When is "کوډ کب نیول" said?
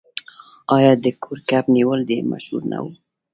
1.23-1.99